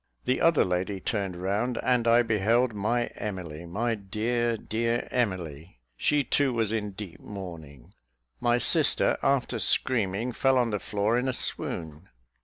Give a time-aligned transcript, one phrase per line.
[0.25, 6.23] The other lady turned round, and I beheld my Emily, my dear, dear Emily: she
[6.23, 7.93] too was in deep mourning.
[8.39, 12.09] My sister, after screaming, fell on the floor in a swoon.